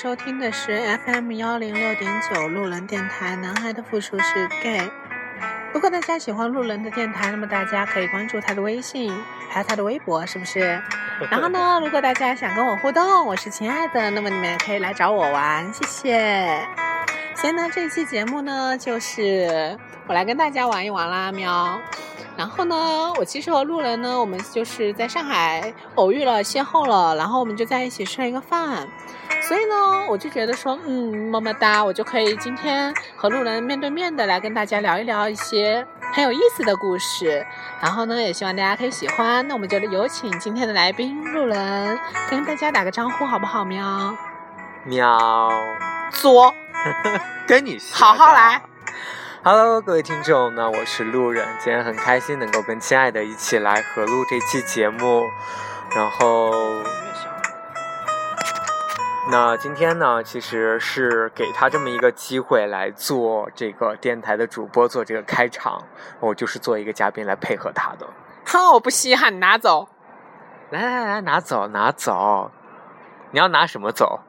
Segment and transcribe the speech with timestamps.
[0.00, 4.88] 收听的是 FM 幺零六点九路人电台，男孩的复数是 gay。
[5.72, 9.12] 如果大家喜欢路人的电台，那么大家可以关注他的微信，
[9.50, 10.80] 还有他的微博，是不是？
[11.28, 16.60] 然后呢，如果大家想跟我互动，我是亲爱的，那么你们也可以来找我玩，谢谢。
[17.34, 21.76] 所以呢，这期节目呢，就是我来跟大家玩一玩啦，喵。
[22.38, 28.86] 然后呢，我其实和路人呢，我们就是在上海偶遇了、邂逅了，然后我们就在一起吃了一个饭。
[29.42, 37.44] 所以呢，我就觉得说，嗯，么么哒，我就可以今天和路人面对面的来跟大家聊一聊一些很有意思的故事。
[37.80, 39.46] 然后呢，也希望大家可以喜欢。
[39.48, 41.98] 那我们就有请今天的来宾路人
[42.30, 43.64] 跟大家打个招呼，好不好？
[43.64, 44.16] 喵，
[44.84, 45.50] 喵，
[46.12, 46.54] 作，
[47.48, 48.62] 跟你好好来。
[49.44, 55.22] Hello，各位听众，那我是路人，今天很开心能够跟亲爱的一起来合录这期节目，
[55.94, 56.50] 然后。
[59.30, 65.84] 那今天呢，其实是给他这么一个机会来做这个电台的主播，做这个开场，
[66.18, 68.08] 我就是做一个嘉宾来配合他的。
[68.44, 69.88] 哼，我不稀罕，你拿走。
[70.70, 72.50] 来来来，拿走拿走，
[73.30, 74.20] 你要拿什么走？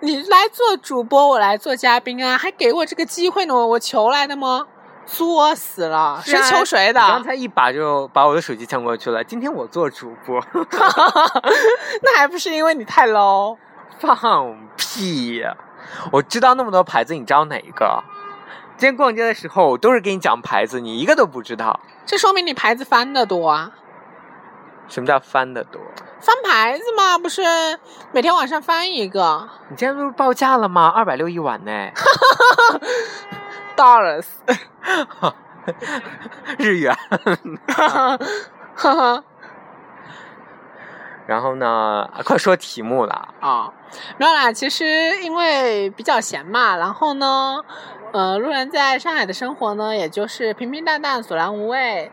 [0.00, 4.66] 你来做主播，我来做嘉宾啊，还给我这个机会呢，我求来的吗？
[5.06, 7.00] 作死了，谁求谁的？
[7.00, 9.22] 刚才一把就把我的手机抢过去了。
[9.22, 10.44] 今天我做主播，
[12.02, 13.56] 那还不是因为你太 low？
[13.98, 15.42] 放屁！
[16.10, 18.02] 我知道那么多牌子，你知道哪一个？
[18.76, 21.80] 今天逛街的时候，我都是给你讲牌子，你一个都不知道。
[22.04, 23.70] 这说明你牌子翻的多啊！
[24.88, 25.80] 什么叫翻的多？
[26.20, 27.42] 翻牌子嘛，不是
[28.12, 29.48] 每天晚上翻一个。
[29.68, 30.90] 你今天不是报价了吗？
[30.94, 31.70] 二百六一晚呢。
[33.76, 34.24] Dollars，
[36.58, 36.96] 日元。
[37.68, 38.18] 哈
[38.76, 39.24] 哈。
[41.26, 43.72] 然后呢，快说题目了啊！
[44.16, 47.60] 没有啦，其实因为比较闲嘛，然后呢，
[48.12, 52.12] 呃，路人在上海的生活呢，也就是平平淡淡、索然无味。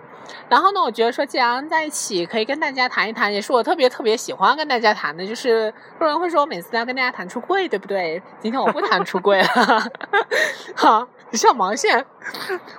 [0.49, 5.25] 然后呢，我觉得说，既然在一起，可以跟大家谈一谈，也是我特别特别喜欢跟大家谈的。
[5.25, 8.21] 就是路人会说我，每次都要跟大家谈出柜，对不对？
[8.39, 9.47] 今天我不谈出柜了，
[10.75, 12.05] 好，你笑毛线？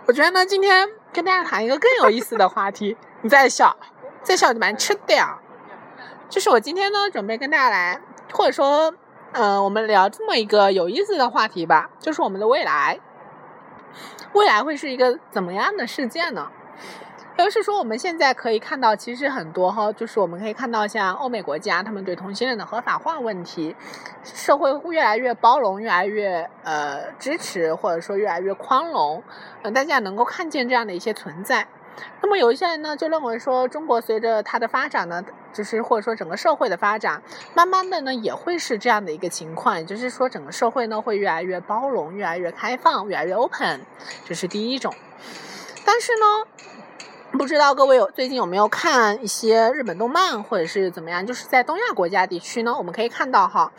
[0.07, 2.97] 我觉得呢，今天跟大家谈一个更有意思的话题。
[3.23, 3.77] 你再笑，
[4.23, 5.39] 再笑就把你吃掉。
[6.29, 8.01] 就是我今天呢，准备跟大家来，
[8.33, 8.95] 或者说，
[9.33, 12.99] 呃，我们聊这么一个有意思的话题吧，就是我们的未来，
[14.33, 16.51] 未来会是一个怎么样的世界呢？
[17.37, 23.77] 就是说，我们现在可以看到，其实很多哈，就是我们可以看到，像欧美国家，他们对同性恋的合法化问题，
[24.23, 29.23] 社会越来越包容，越来越呃支持，或者说越来越宽容，
[29.63, 31.67] 呃，大家能够看见这样的一些存在。
[32.23, 35.23] 那么有一些人呢，就认为说，中国随着它的发展呢，
[35.53, 37.21] 就是或者说整个社会的发展，
[37.55, 43.81] 慢慢的呢，也会是这样的一个情况，也就是说，整个社会呢会越来越包容，越来越开放，越来越 open，
[44.25, 44.95] 这是第一种。
[45.85, 46.74] 但是呢。
[47.37, 51.27] 不知道各位有最近有没有看一些日本动漫，或者是怎么样？
[51.27, 53.73] 就是在东亚国家地区呢，我们可以看到哈，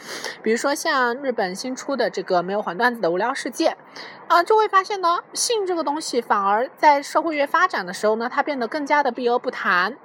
[0.44, 3.78] 比如说像日本新出的这个没有黄段子的无聊世界，
[4.28, 9.96] 啊、就会发现呢，性这个东西反而在社会越发展的时候呢，它变得更加的避而不谈。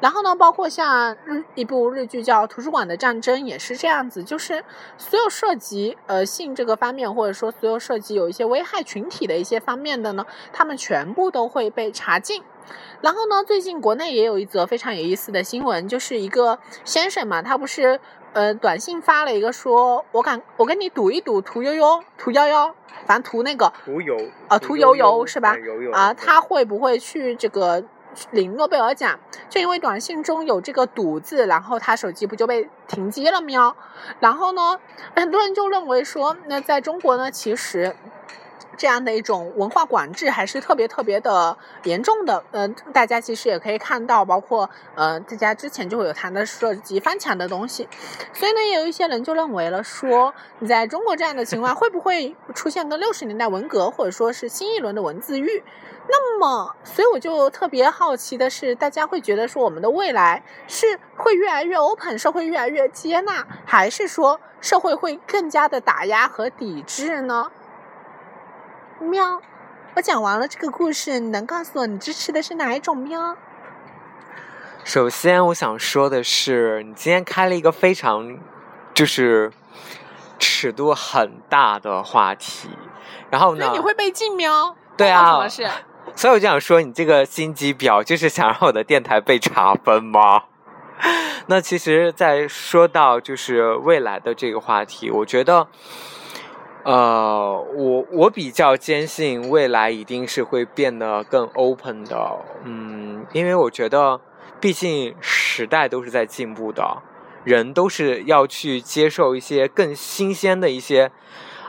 [0.00, 4.64] 然后呢，包括像日一部日剧叫《图书馆的战争》也是这样子，就是
[4.98, 12.42] 所有涉及呃性这个方面，或者说所有涉及有一些危害群体的一些方面的呢，他们全部都会被查禁。
[13.00, 18.00] 然后呢，最近国内也有一则非常有意思的新闻，就是一个先生嘛，他不是
[18.32, 22.74] 呃短信发了一个说，我敢我跟你赌一赌，屠呦呦，屠呦呦，
[23.06, 24.16] 反正屠那个屠呦
[24.48, 25.54] 啊，屠呦呦是吧？
[25.92, 27.84] 啊，他会不会去这个
[28.30, 29.20] 领诺贝尔奖？
[29.50, 33.76] 就因为短信中有这个“赌”字，然后他手机不就被停机了喵？
[34.20, 34.80] 然后呢，
[35.14, 37.94] 很多人就认为说，那在中国呢，其实。
[38.76, 47.88] 这样的一种文化管制还是特别特别的严重的，呃，大家其实也可以看到，包括呃，大家之前就会有谈的涉及翻墙的东西，
[48.32, 55.62] 所以呢，也有一些人就认为了说，你在中国这样的情况会不会出现跟六十年代文革或者说是新一轮的文字狱？
[56.08, 67.50] 那么，所以我就特别好奇的是，大家会觉得说，我们的未来是会越来越 open，社会越来越接纳，还是说社会会更加的打压和抵制呢？
[69.00, 69.40] 喵，
[69.94, 73.36] 我讲完了这个故事，你能告诉我你支持的是哪一种喵？
[74.84, 78.38] 首先，我想说的是，你今天开了一个非常
[78.94, 79.52] 就是
[80.38, 82.70] 尺度很大的话题，
[83.30, 84.76] 然后呢，所以你会被禁喵？
[84.96, 85.68] 对啊，什么事？
[86.14, 90.44] 所以我就想说，你这个心机婊就是想让我的电台被查分吗？
[91.48, 95.68] 那其实，在说到就是未来的这个话题，我觉得，
[96.86, 104.20] 呃，我我比较坚信未来一定是会变得更 open 的，嗯，因为我觉得，
[104.60, 107.02] 毕竟时代都是在进步的，
[107.42, 111.10] 人都是要去接受一些更新鲜的一些。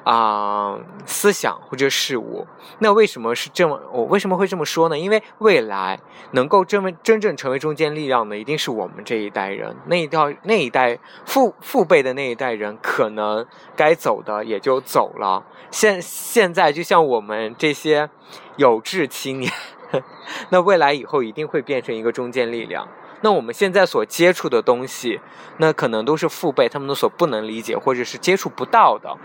[0.07, 2.47] 啊，思想或者事物，
[2.79, 3.77] 那为什么是这么？
[3.91, 4.97] 我为什么会这么说呢？
[4.97, 5.99] 因为未来
[6.31, 9.75] 能够真真正成为中坚力量的，一定是我们这一代人。
[9.87, 13.45] 那一代那一代父父辈的那一代人，可能
[13.75, 15.43] 该走的也就走了。
[15.71, 18.09] 现现在就像我们这些
[18.55, 19.51] 有志青年，
[20.51, 22.87] 那未来以后一定会变成一个中坚力量。
[23.21, 25.19] 那我们现在所接触的东西，
[25.57, 29.17] 那可能都是父辈他们所不能理解或者是接触不到的，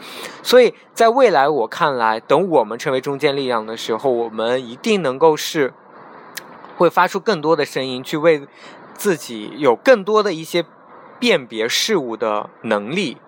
[0.42, 5.74] 所以在未来我看来，等我们成为中坚力量的时候，我们一定能够是
[6.76, 8.46] 会发出更多的声音，去为
[8.94, 10.64] 自己有更多的一些
[11.18, 13.18] 辨别事物的能力，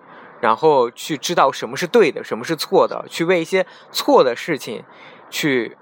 [0.41, 4.83] 然后去知道什么是对的，什么是错的，去为一些错的事情
[5.29, 5.77] 去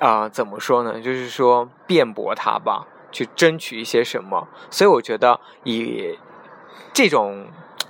[0.00, 1.00] 啊怎么说呢？
[1.00, 2.86] 就是说辩驳它吧。
[3.10, 6.18] 去争取一些什么，所以我觉得以
[6.92, 7.48] 这种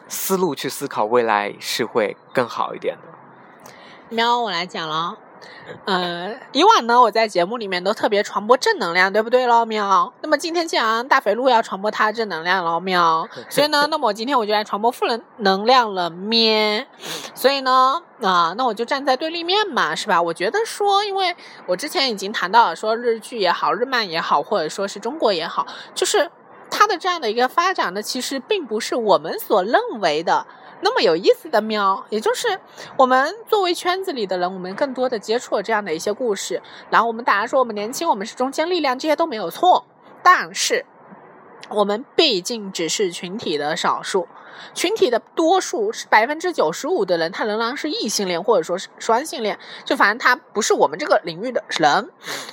[0.08, 3.02] 思路去思考未来是会更好一点的。
[4.10, 5.18] 喵，我来讲了。
[5.84, 9.64] 呃，以往呢，我在节目里面都特别传播正能量，对不对喽？
[9.64, 10.12] 喵。
[10.22, 13.28] 那么今天既然大肥鹿要传播他的正能量了，喵。
[13.48, 16.86] 所以呢，那么我今天我就来传播负能能量了，咩。
[17.34, 20.20] 所以呢，啊，那我就站在对立面嘛，是吧？
[20.20, 21.36] 我觉得说，因为
[21.66, 26.30] 我之前已经谈到了，说日剧也好，日漫也好，或者说是中国也好，就是
[26.70, 30.46] 它的这样的一个发展呢，其实并不是我们所认为的。
[30.80, 32.60] 那么有意思的喵，也就是
[32.96, 39.84] 我们作为圈子里的人，我们更多的接触了这样的一些故事，然后我们大家说我们年轻，我们是中坚力量，这些都没有错。
[40.22, 40.86] 但是
[41.70, 44.28] 我们毕竟只是群体的少数，
[44.74, 52.10] 群体的多数是百分之九十五的人，他仍然是异性恋或者说是双性恋，就反正他不是我们这个领域的人。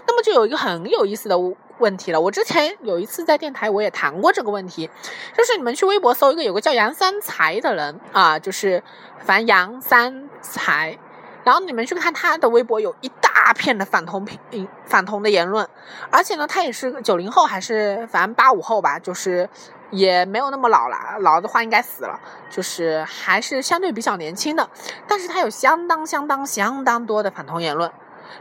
[0.07, 1.35] 那么就有一个很有意思的。
[1.79, 4.89] 问题了，我之前有一次在电台我也谈过这个问题，
[5.35, 8.81] 就是你们去微博搜一个有个叫杨三才的人啊，就是
[9.23, 10.97] 反正杨三才，
[11.43, 15.67] 然后你们去看他的微博，有一大片的反同评反同的言论，
[16.09, 19.49] 而且呢，他也是九零后还是反正八五后吧，就是
[19.91, 22.19] 也没有那么老了，老的话应该死了，
[22.49, 24.69] 就是还是相对比较年轻的，
[25.07, 27.91] 但是他有相当相当相当多的反同言论。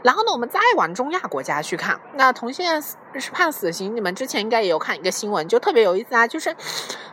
[0.03, 3.95] 然后呢，我们再往中亚国家去看，那同性恋是判死刑。
[3.95, 6.55] 你们之前应该也有看一个新闻，就特别有意思啊，就是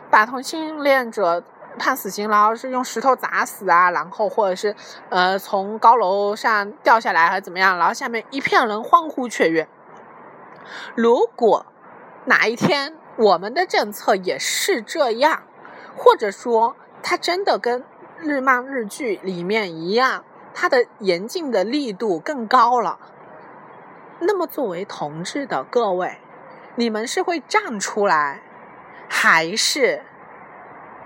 [0.09, 1.43] 把同性恋者
[1.79, 4.75] 判死刑，然后是用石头砸死啊，然后或者是
[5.09, 9.67] 呃从高楼上掉下来还是怎么样，然后下面一片人欢呼雀跃。
[10.95, 11.65] 如果
[12.25, 15.43] 哪一天我们的政策也是这样，
[15.95, 17.83] 或者说它真的跟
[18.17, 20.23] 日漫日剧里面一样。
[20.53, 22.99] 他的严禁的力度更高了。
[24.19, 26.17] 那么，作为同志的各位，
[26.75, 28.41] 你们是会站出来，
[29.09, 30.03] 还是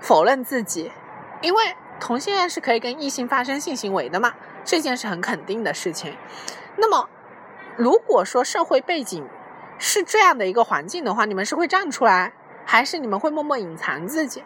[0.00, 0.92] 否认自己？
[1.40, 6.16] 因为同性恋是可以跟异性发生性行为的嘛，这件是很肯定的事情。
[6.76, 7.08] 那么，
[7.76, 9.26] 如果说社会背景
[9.78, 12.32] 是这样的一个环境的话，你们是会站出来，
[12.64, 14.44] 还是你们会默默隐藏自己？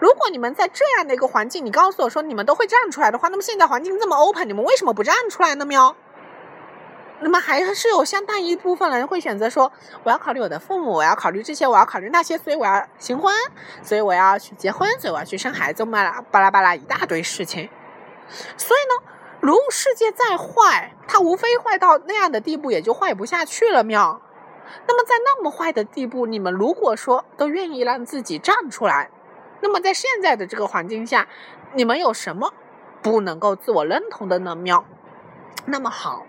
[0.00, 5.64] 如果你们在这样的一个环境，你告诉我说你们都会站出来的话，那么现在环境这么 open，你们为什么不站出来呢？
[5.66, 5.94] 喵？
[7.22, 9.70] 那么还是有相当一部分人会选择说，
[10.04, 13.34] 我要考虑我的父母，我要考虑这些，我要考虑那些，所以我要行婚，
[13.82, 17.68] 所以我要去结婚，所以我要去生孩子，巴拉巴拉巴拉一大堆事情。
[18.56, 23.84] 所以呢，如果世界再坏，它无非坏到那样的地步，也就坏不下去了。
[23.84, 24.22] 喵？
[24.86, 29.10] 那么在那么坏的地步，你们如果说都愿意让自己站出来。
[29.60, 31.28] 那么在现在的这个环境下，
[31.74, 32.52] 你们有什么
[33.02, 34.54] 不能够自我认同的呢？
[34.54, 34.84] 喵。
[35.66, 36.24] 那么好，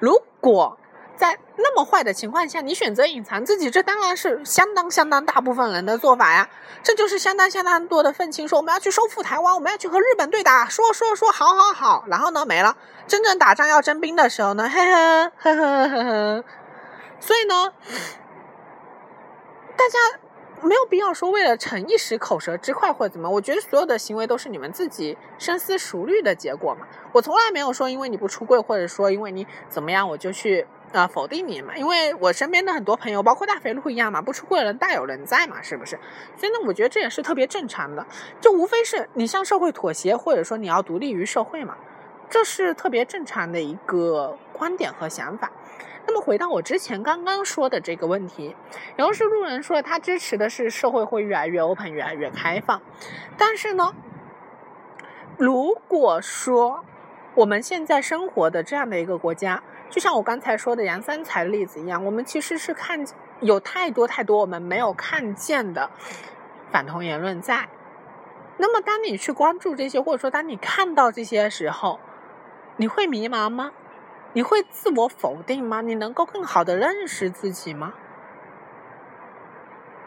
[0.00, 0.78] 如果
[1.16, 6.48] 在那么坏的情况下，你选择隐藏自己，这当然是相当相当大部分人的做法呀。
[6.82, 12.76] 这就是相当相当多的愤青说我们要去收复台湾，我们要去和日本对打，说说说，好好好，然后呢没了。
[13.08, 16.44] 真正打仗要征兵的时候呢，嘿嘿呵呵呵呵。
[17.18, 17.72] 所以呢，
[19.76, 19.98] 大家。
[20.62, 26.86] 没有必要说为了逞一时口舌之快或者怎么，我觉得所有的行为都是你们自己深思熟虑的结果嘛。
[27.12, 31.76] 我从来没有说因为你不出柜，或者说因为你怎么样，我就去啊否定你嘛。
[31.76, 35.98] 因为我身边的很多朋友，包括大肥鹿一样嘛，不出柜的人大有人在嘛，是不是？
[36.36, 38.06] 所以呢，我觉得这也是特别正常的，
[38.40, 41.76] 就无非是你向社会妥协，或者说你要独立于社会嘛，
[42.28, 45.50] 这是特别正常的一个观点和想法。
[46.08, 48.56] 那么回到我之前刚刚说的这个问题，
[48.96, 52.80] 然后是路人说他支持的是社会会越来越 open，越来越开放，
[53.36, 53.94] 但是呢，
[55.36, 56.82] 如果说
[57.34, 63.04] 我们现在生活的这样的一个国家，就像我刚才说的杨三才的例子一样，我们其实是看
[63.40, 65.90] 有太多太多我们没有看见的
[66.72, 67.68] 反同言论在。
[68.56, 72.00] 那么当你去关注这些，或者说当你看到这些时候，
[72.78, 73.72] 你会迷茫吗？
[74.32, 75.80] 你会自我否定吗？
[75.80, 77.94] 你能够更好的认识自己吗？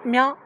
[0.03, 0.37] 喵。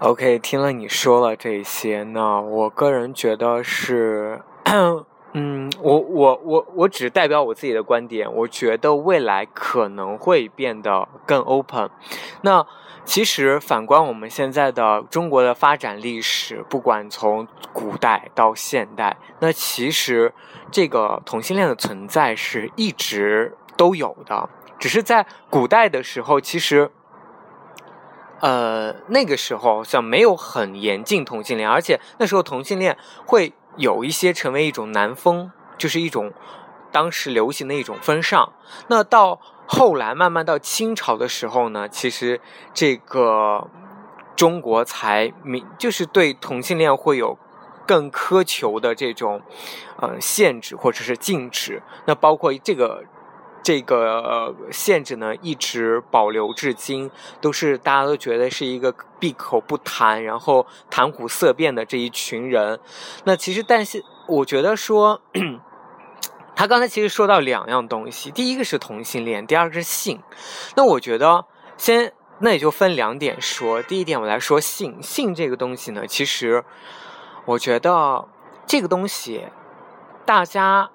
[0.00, 4.42] OK，听了你说了这些，那我个人觉得是，
[5.32, 11.90] 嗯，我我我我只代表我自己的观点，我觉得未来可能会变得更 open。
[12.42, 12.66] 那。
[13.04, 20.34] 其实反观我们现在的中国的发展历史，不管从古代到现代，那其实
[20.70, 26.90] 这个同性恋的存在是一直都有的，只是在古代的时候，其实，
[28.40, 32.94] 呃，那个时候好像没有很严禁同性恋，而且那时候同性恋
[33.24, 36.32] 会有一些成为一种南风，就是一种
[36.92, 38.52] 当时流行的一种风尚。
[38.88, 42.40] 那到后来慢慢到清朝的时候呢，其实
[42.74, 43.70] 这个
[44.36, 47.38] 中国才明就是对同性恋会有
[47.86, 49.40] 更苛求的这种
[49.96, 51.82] 呃限制或者是禁止。
[52.06, 53.04] 那包括这个
[53.62, 57.10] 这个限制呢，一直保留至今，
[57.40, 62.78] 都是大家都觉得是一个闭口不谈，然后谈虎色变的这一群人。
[63.24, 65.20] 那其实，但是我觉得说。
[66.56, 70.20] 他刚才其实说到两样东西，第一个是同性恋，第二个是性。
[70.74, 71.44] 那我觉得
[71.76, 73.80] 先那也就分两点说。
[73.80, 75.00] 第一点，我来说性。
[75.00, 76.64] 性这个东西呢，其实
[77.44, 78.26] 我觉得
[78.66, 79.46] 这个东西
[80.26, 80.90] 大家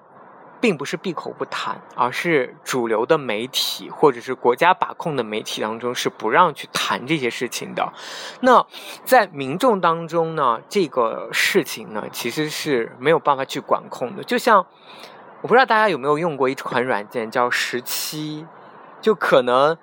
[0.64, 7.92] 并不是闭口不谈，而是主流的媒体或者是国家把控的媒体当中是不让去谈这些事情的。
[8.40, 8.64] 那
[9.04, 14.64] 在民众当中呢，这个事情呢，其实是没有办法去管控的，就像。
[15.42, 18.46] 我不知道大家有没有用过一款软件叫十七，
[19.02, 19.76] 就可能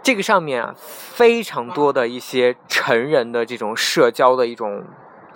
[0.00, 4.84] 这个上面非常多的一些成人的这种社交的一种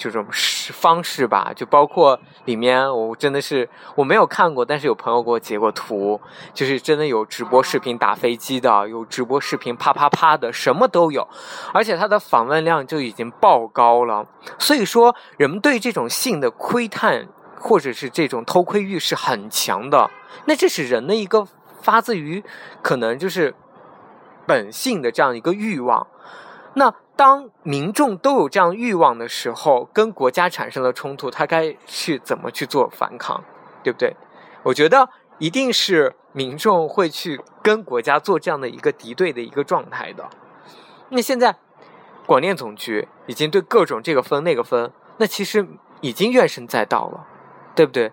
[0.03, 6.19] 这种方式吧，就包括里面我真的是我没有看过，但是有朋友给我截过图，
[6.55, 11.29] 就是真的有直播视频打飞机的，有直播视频啪啪啪的，什么都有，
[11.75, 14.27] 而且它的访问量就已经爆高了，
[14.59, 17.29] 所以说人们对这种性的窥探。
[17.63, 20.11] 或者是这种偷窥欲是很强的，
[20.47, 21.47] 那这是人的一个
[21.83, 22.43] 发自于
[22.81, 23.55] 可能就是
[24.47, 26.07] 本性的这样一个欲望。
[26.73, 33.45] 那当民众都有这样欲望的时候，跟国家产生了冲突，他该去怎么去做反抗，
[33.83, 34.17] 对不对？
[34.63, 40.31] 我觉得一定是民众会去跟国家做这样的一个敌对的一个状态的。
[41.11, 41.57] 那现在
[42.25, 45.69] 广电总局已经对各种这个分那个分，那其实
[46.01, 47.27] 已经怨声载道了。
[47.77, 48.13] 对不对？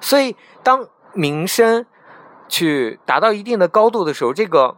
[0.00, 1.84] 所以当民生
[2.48, 4.76] 去达到一定的高度的时候，这个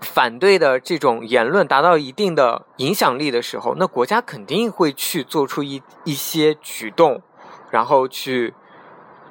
[0.00, 7.22] 反对的这种言论达到一定的影响力的时候，那国家肯定会去做出一一些举动，
[7.70, 8.54] 然后去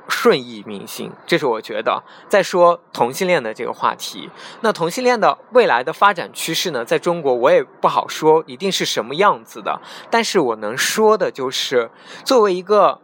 [0.07, 1.11] 顺应民心。
[1.25, 2.03] 这是我觉得。
[2.27, 4.29] 再说同性恋的这个话题，
[4.61, 11.89] 那同性恋的未来的发展趋势呢，在中国我也不好说一定是什么样子的，但是我能说的就是，
[12.23, 13.01] 作为一个。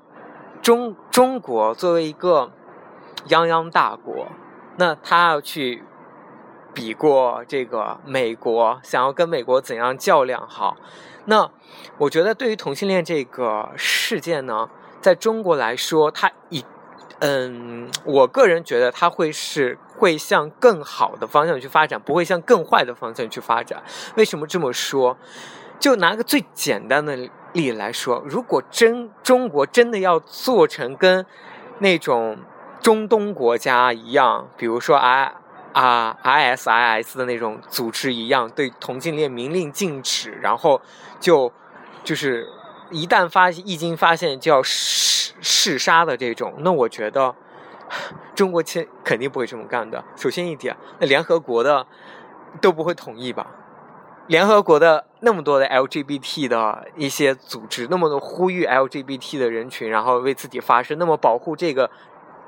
[0.61, 2.51] 中中国作为一个
[3.27, 4.27] 泱泱大国，
[4.77, 5.83] 那他要去
[6.73, 10.47] 比过这个美国，想要跟美国怎样较量？
[10.47, 10.77] 好，
[11.25, 11.49] 那
[11.97, 16.63] 我觉得对于同性恋这个事件呢，在中国来说，它以
[17.19, 23.83] 嗯，我个人觉得它会是会向更好的方向去发展，不会向更坏的方向去发展。
[24.15, 25.17] 为什么这么说？
[25.79, 27.29] 就拿个最简单的。
[27.53, 31.25] 例来说，如果真中国真的要做成跟
[31.79, 32.37] 那种
[32.79, 35.40] 中东国家一样，比如说啊
[35.73, 40.81] 啊 ISIS 的那种组织一样，对同性恋明令禁止，然后
[41.19, 41.51] 就
[42.03, 42.47] 就是
[42.89, 47.33] 一旦发一经发现就要弑弑杀的这种，那我觉得
[48.35, 50.03] 中国肯肯定不会这么干的。
[50.15, 51.85] 首先一点，那联合国的
[52.59, 53.47] 都不会同意吧？
[54.27, 61.89] 联合国的那么多的 LGBT 的一些组织，那么多呼吁 LGBT 的人群，然后为自己发声，那么保护这个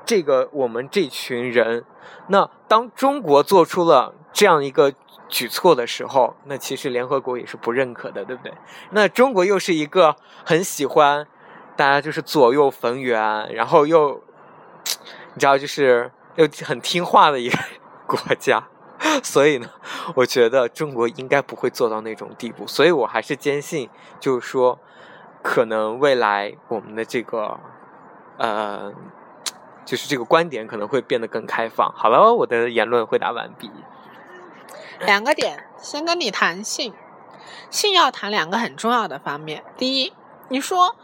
[0.04, 1.84] 这个我们这群人。
[2.28, 4.92] 那当中国做出了这样一个
[5.28, 8.52] 举措的时候，那其实联合国也是不认可的，对不对？
[8.90, 11.26] 那中国又是一个很喜欢
[11.76, 14.22] 大家就是左右逢源，然后又
[15.34, 17.58] 你知道，就是又很听话的一个
[18.06, 18.68] 国家，
[19.22, 19.68] 所以呢，
[20.14, 24.78] 我觉得中国应该不会做到那种地步，所以我还是坚信，就是说，
[25.42, 27.58] 可能未来我们的这个，
[28.38, 28.92] 呃，
[29.84, 31.92] 就是这个观点可能会变得更开放。
[31.94, 33.70] 好了，我的言论回答完毕。
[35.00, 36.94] 两个点，先跟你谈性，
[37.70, 39.64] 性要谈两个很重要的方面。
[39.76, 40.12] 第一，
[40.48, 40.96] 你说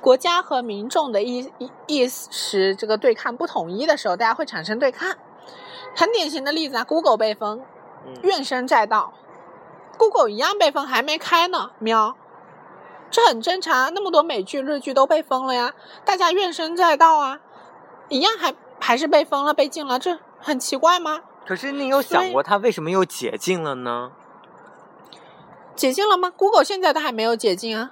[0.00, 5.16] 国家和民众的意意意识这个对抗不统一的时候，大家会产生对抗。
[5.94, 7.62] 很典型的例子啊，Google 被封，
[8.22, 9.12] 怨声载道
[9.98, 12.16] ，Google 一样被封，还没开呢，喵，
[13.10, 13.92] 这很正常。
[13.92, 15.74] 那么多美剧、日剧都被封了呀，
[16.06, 17.40] 大家怨声载道啊，
[18.12, 21.22] 一样还还是被封了、被禁了，这很奇怪吗？
[21.46, 24.12] 可是你有想过，它为什么又解禁了呢？
[25.74, 27.90] 解禁了吗？Google 现在都还没有解禁啊。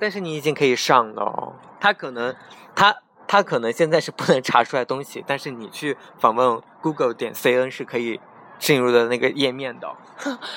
[0.00, 1.54] 但是你已经可以上了哦。
[1.78, 2.34] 它可能，
[2.74, 2.96] 它
[3.28, 8.20] 它可能现在是不能查出来东西，但是你去访问 Google 点 cn 是可以
[8.58, 9.88] 进入的那个页面的。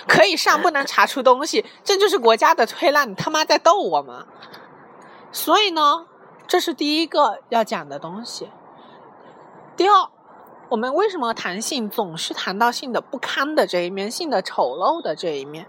[0.07, 4.25] 可以上，不能查出东西，这就是国家的推烂，你他妈在逗我吗？
[5.31, 6.07] 所以呢，
[6.47, 8.50] 这是第一个要讲的东西。
[9.81, 10.07] 第二。
[10.69, 15.65] 我们为什么谈性总是谈到性的不堪的这一面，性的丑陋的这一面？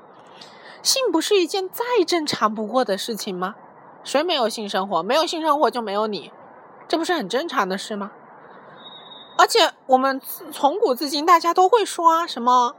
[0.82, 3.54] 性不是一件再正常不过的事情吗？
[4.04, 5.02] 谁没有性生活？
[5.02, 6.30] 没有性生活就没有你，
[6.86, 8.10] 这不是很正常的事吗？
[9.38, 12.76] 而且我们从古至今大家都会说啊，什么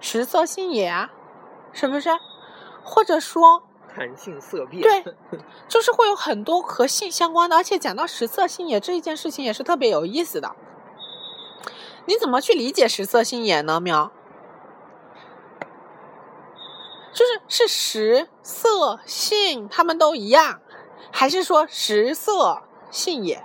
[0.00, 1.10] 食色性也啊，
[1.74, 2.08] 是不是？
[2.82, 3.62] 或者说
[3.94, 4.82] 谈性色变？
[4.82, 5.14] 对，
[5.68, 7.56] 就是会有很多和性相关的。
[7.56, 10.56] 而且讲到食色性也这一件事情，也是特别有意思的。
[12.06, 13.78] 你怎么去理解食色性也呢？
[13.80, 14.10] 苗，
[17.12, 20.60] 就是是食色性，他们都一样，
[21.12, 23.44] 还是说食色性也，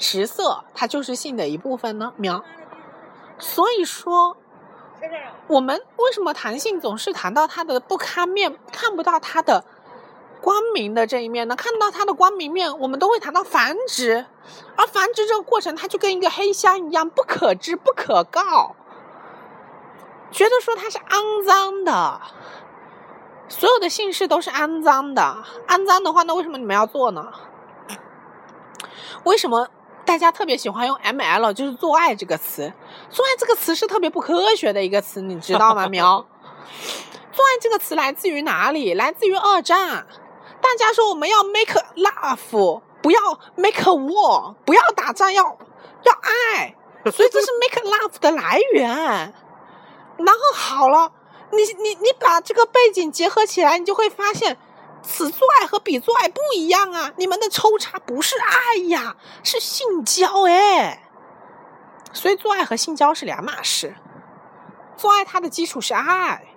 [0.00, 2.14] 食色它就是性的一部分呢？
[2.16, 2.42] 苗，
[3.38, 4.38] 所以说，
[5.48, 9.64] 我们为什么谈性总是谈到它的不堪面，看不到它的？
[10.40, 14.26] 光明的这一面呢，看到它的光明面，我们都会谈到繁殖，
[14.76, 18.76] 而繁殖这个过程，它就跟一个黑箱一样，不可知、不可告，
[20.30, 22.20] 觉得说它是肮脏的，
[23.48, 27.32] 所有的姓氏都是肮脏的，肮脏的话，那为什么你们要做呢？
[29.24, 29.68] 为什么
[30.04, 32.72] 大家特别喜欢用 M L，就是做爱这个词？
[33.10, 35.88] 做爱这个词是特别不科学的一个词，你知道吗？
[35.88, 36.24] 苗，
[37.32, 38.94] 做爱这个词来自于哪里？
[38.94, 40.06] 来自于二战。
[40.60, 43.20] 大家说我们要 make love，不要
[43.54, 45.42] make war，不要打仗，要
[46.02, 46.74] 要爱，
[47.10, 48.88] 所以这是 make love 的来源。
[50.18, 51.12] 然后好了，
[51.52, 54.58] 你你你把这个背景结合起来，你就会发现，
[55.02, 57.12] 此做爱和彼做爱不一样啊！
[57.16, 61.04] 你们的抽查不是爱呀，是性交哎。
[62.12, 63.94] 所以做爱和性交是两码事，
[64.96, 66.47] 做爱它的基础是爱。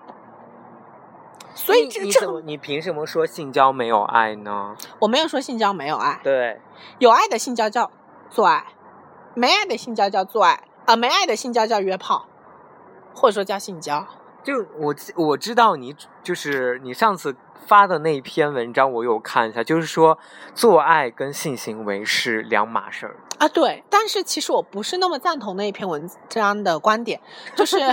[1.53, 2.41] 所以你怎么？
[2.41, 4.75] 你凭什么说性交没有爱呢？
[4.99, 6.19] 我没有说性交没有爱。
[6.23, 6.61] 对，
[6.99, 7.91] 有爱的性交叫
[8.29, 8.65] 做爱，
[9.33, 12.27] 没爱的性交叫做爱，啊，没爱的性交叫约炮，
[13.13, 14.07] 或者说叫性交。
[14.43, 17.35] 就我我知道你就是你上次
[17.67, 20.17] 发的那篇文章，我有看一下，就是说
[20.55, 23.47] 做爱跟性行为是两码事儿啊。
[23.47, 27.19] 对，但是其实我不是那么赞同那一篇文章的观点，
[27.55, 27.77] 就是。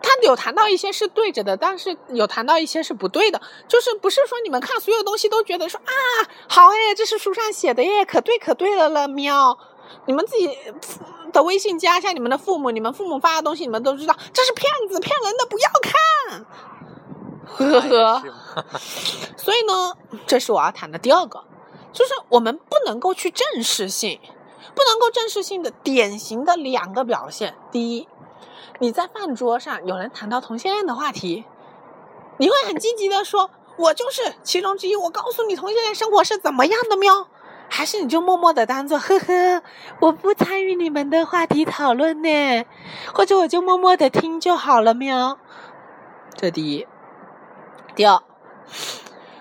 [0.00, 5.92] 他有谈到一些是对着的，但是有谈到一些是不对的，就是不是说你们看所有东西都觉得说啊
[6.48, 9.58] 好哎，这是书上写的耶，可对可对了了喵，
[10.06, 10.56] 你们自己
[11.32, 16.46] 的微信加一下你们的父母，你们父母发的东西你们都知道，这是骗子骗人的，不要看，
[17.46, 18.22] 呵呵。
[19.36, 19.94] 所以呢，
[20.26, 21.44] 这是我要谈的第二个，
[21.92, 24.20] 就是我们不能够去正视性，
[24.74, 28.06] 不能够正视性的典型的两个表现，第一。
[28.78, 31.44] 你在饭桌上有人谈到同性恋的话题，
[32.38, 37.28] 你会很积极的说：“我就是其中之一。”我告诉你同性恋生活是怎么样的喵？
[37.70, 39.62] 还是你就默默的当做呵呵，
[40.00, 42.64] 我不参与你们的话题讨论呢？
[43.12, 45.38] 或者我就默默的听就好了喵？
[46.34, 46.86] 这第一，
[47.94, 48.22] 第二，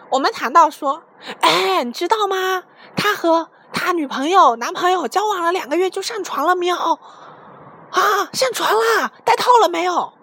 [0.09, 1.03] 我们谈到说，
[1.39, 2.63] 哎，你知道吗？
[2.97, 6.99] 他和他女朋友、男朋友交往了两个月就上床了喵？
[7.91, 9.11] 啊，上床啦！
[9.23, 10.13] 戴套了没有？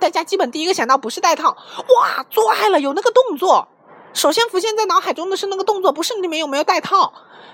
[0.00, 3.68] 大家基本第一个想到不是戴套，哇，做爱了，有那个动作。
[4.12, 7.12] 首先浮现在脑海中的是那个动作，不是你们有没有戴套？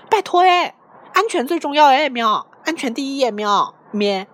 [0.09, 0.75] 拜托哎，
[1.13, 4.27] 安全最重要哎，喵，安全第一喵咩。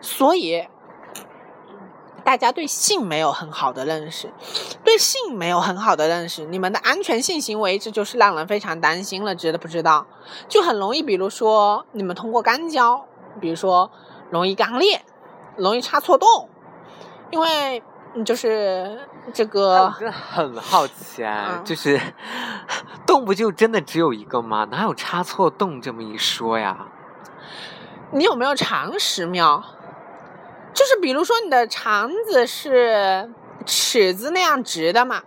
[0.00, 0.68] 所以，
[2.22, 4.32] 大家对性没有很好的认识，
[4.84, 10.06] 对性没有很好的认识，你们的安全性行为这就是让人非常担心了，知道不知道？
[10.48, 13.06] 就很容易，比如说你们通过干交，
[13.40, 13.90] 比如说
[14.30, 15.00] 容易肛裂，
[15.56, 16.48] 容易插错洞，
[17.30, 17.82] 因为
[18.24, 18.98] 就是
[19.32, 22.00] 这哎个我真的很好奇啊，嗯就是
[23.06, 24.66] 洞不就真的只有一个吗？
[24.70, 26.86] 哪有插错洞这么一说呀？
[28.12, 29.62] 你有没有常识喵？
[30.72, 33.32] 就是比如说你的肠子是
[33.64, 35.22] 尺子那样直的嘛，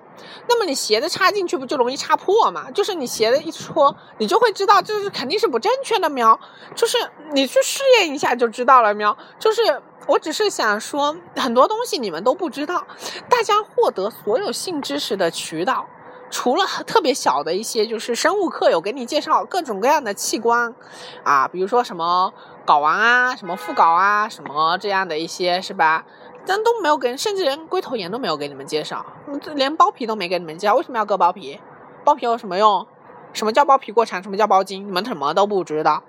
[0.48, 2.70] 那么你鞋子插进去不就容易插破嘛？
[2.72, 6.40] 就是你鞋的一戳，你就会知道这是肯定是不正确的喵。
[6.76, 6.98] 就是
[7.32, 9.18] 你去试验一下就知道了喵。
[9.38, 9.62] 就是
[10.08, 12.86] 我只是想说，很多东西你们都不知道，
[13.30, 15.86] 大家获得所有性知识的渠道。
[16.32, 20.76] 除了特别小的一些，就是生物课有给你介绍各种各样的器官，
[21.24, 22.32] 啊，比如说什么
[22.68, 26.06] 睾丸啊，什么附睾啊，什么这样的一些是吧？
[26.50, 29.06] 但都没有给，甚至连龟头炎都没有给你们介绍，
[29.54, 30.74] 连包皮都没给你们介绍。
[30.74, 31.62] 为什么要割包皮？
[32.04, 32.88] 包皮有什么用？
[33.34, 34.24] 什么叫包皮过长？
[34.24, 34.88] 什么叫包茎？
[34.88, 36.02] 你们什么都不知道。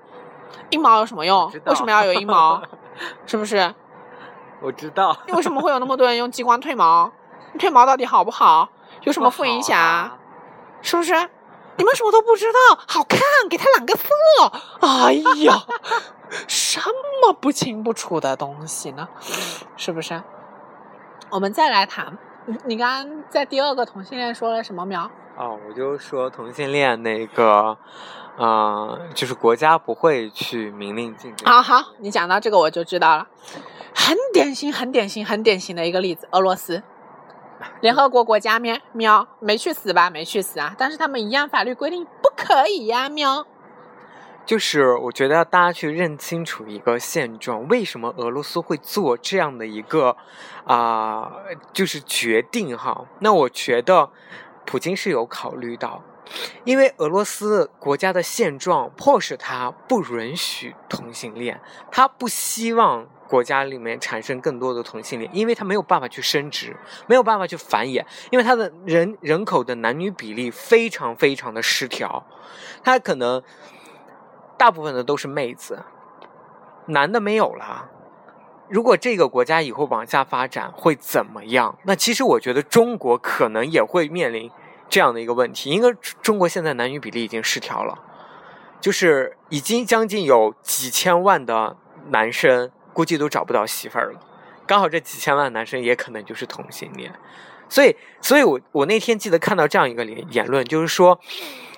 [0.70, 2.62] 阴毛有什么用为什么要有阴毛？
[3.26, 3.74] 是不是？
[4.62, 7.12] 我知道，为什么会有那么多人用激光褪毛？
[7.58, 8.70] 褪毛到底好不好？
[9.02, 9.78] 有什么负影响？
[9.78, 10.16] 啊？
[10.80, 11.12] 是不是？
[11.80, 14.04] 你们什么都不知道，好看，给他染个色。
[14.82, 15.14] 哎
[15.44, 15.64] 呀，
[16.46, 16.78] 什
[17.22, 19.08] 么不清不楚的东西呢？
[19.78, 20.22] 是不是？
[21.30, 25.10] 我们再来谈，你你刚刚在第二个同性恋说了什么苗？
[25.38, 27.78] 哦，我就说同性恋那个，
[28.36, 31.46] 呃，就是国家不会去明令禁止。
[31.46, 33.26] 好，好，你讲到这个我就知道了，
[33.94, 36.82] 很典型、很典型、很典型的一个例子，俄罗斯。
[37.80, 40.10] 联合国国家喵喵没去死吧？
[40.10, 40.74] 没去死啊！
[40.78, 43.46] 但是他们一样法律规定不可以呀、喵。
[44.46, 50.16] 就是我觉得大家去认清楚一个现状，为什么俄罗斯会做这样的一个
[50.64, 51.32] 啊、
[51.72, 53.04] 就是决定哈？
[53.20, 54.10] 那我觉得
[54.64, 56.02] 普京是有考虑到，
[56.64, 61.60] 因为俄罗斯国家的现状迫使他不允许同性恋，
[61.92, 72.26] 他不希望国家里面产生更多的同性恋，因为他没有办法去生殖，没有办法去繁衍，因为他的人人口的男女比例非常非常的失调，
[72.82, 73.40] 他可能
[74.58, 75.78] 大部分的都是妹子，
[76.86, 77.88] 男的没有了。
[78.68, 81.78] 如果这个国家以后往下发展会怎么样？
[81.84, 84.50] 那其实我觉得中国可能也会面临
[84.88, 87.96] 这样的一个问题，因为中国现在男女比例已经失调了，
[88.80, 91.76] 就是已经将近有几千万的
[92.10, 94.20] 男生估计都找不到媳妇儿了，
[94.66, 97.12] 刚好这几千万男生也可能就是同性恋，
[97.68, 101.20] 所以，所以我我那天记得看到这样一个言言论，就是说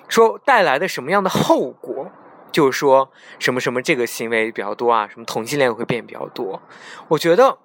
[0.07, 2.11] 说带来的什么样的后果。
[2.51, 6.61] 就是说什么什么这个行为比较多啊，什么同性恋会变比较多。
[7.07, 7.57] 我觉得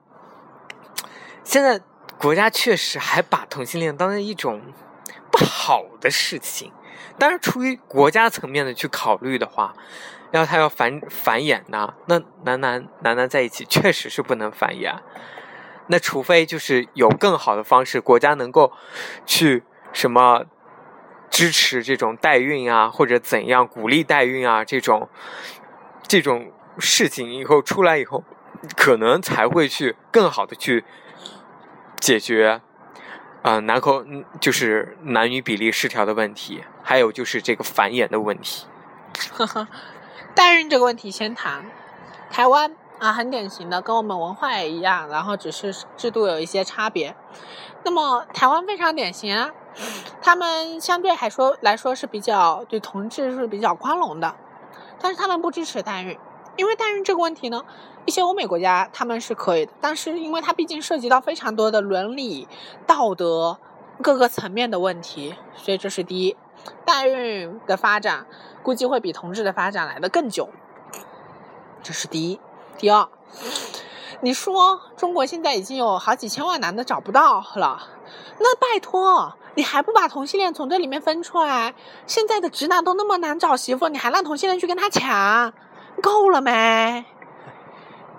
[1.45, 1.79] 现在
[2.19, 4.63] 国家确实还把同性恋当成一种
[5.31, 6.73] 不好的事情。
[7.19, 9.75] 当然，出于国家层面的去考虑的话，
[10.31, 14.95] 然后他要繁繁衍呢，那男男男男在一起确实是不能繁衍。
[15.89, 18.73] 那除非就是有更好的方式，国家能够
[19.25, 19.63] 去
[19.93, 20.45] 什么
[21.31, 25.09] 支持这种代孕啊，或者怎样鼓励代孕啊，这种
[26.07, 28.23] 这种事情以后出来以后，
[28.77, 30.85] 可能才会去更好的去
[31.99, 32.61] 解决
[33.41, 34.05] 啊、呃男口
[34.39, 38.67] 就是男女比例失调的问题，还有就是这个繁衍的问题。
[40.35, 41.71] 代孕这个问题先谈。
[42.31, 47.17] 台湾啊，很典型的，跟我们文化也一样，然后只是制度有一些差别。
[47.85, 49.51] 那么台湾非常典型啊，
[50.21, 54.35] 他们相对还说来说是比较对同志是比较宽容的，
[55.01, 56.19] 但是他们不支持代孕，
[56.57, 57.65] 因为代孕这个问题呢，
[58.05, 62.47] 一些欧美国家他们是可以的，但是因为它毕竟涉及到非常多的伦理、
[62.87, 63.59] 道德
[64.03, 66.37] 各个层面的问题，所以这是第一。
[66.85, 68.27] 代孕的发展
[68.63, 70.49] 估计会比同志的发展来得更久，
[71.83, 72.41] 这是第一。
[72.79, 73.09] 第二，
[74.21, 77.89] 你说中国现在已经有好几千万男的找不到了，
[78.39, 81.75] 那拜托，你还不把同性恋从这里面分出来？
[82.07, 85.53] 现在的直男都那么难找媳妇，你还让同性恋去跟他抢，
[86.01, 87.05] 够了没？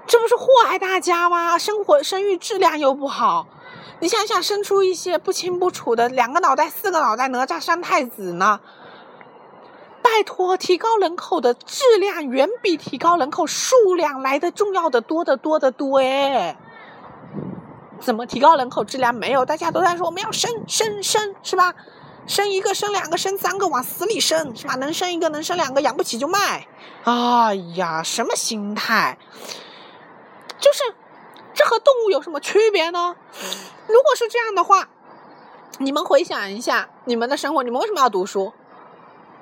[0.05, 1.57] 这不是祸害大家吗？
[1.57, 3.47] 生活生育质量又不好，
[3.99, 8.59] 你想想生出一些不清不楚的两个脑袋、四个脑袋哪吒三太子呢？
[10.01, 16.57] 拜托，提高人口的质量远比提高人口数量来的重要的多得多得多哎！
[17.99, 19.45] 怎么提高人口质量没有？
[19.45, 21.75] 大家都在说我们要生生生是吧？
[22.25, 24.75] 生一个，生两个，生三个，往死里生是吧？
[24.75, 26.67] 能生一个，能生两个，养不起就卖。
[27.03, 29.17] 哎呀，什么心态？
[30.57, 30.83] 就是
[31.59, 33.17] 这和动物有什么区别呢？
[33.85, 34.87] 如果是这样的话，
[35.79, 38.53] 你们回想一下你们的生活，你们为什么要读书？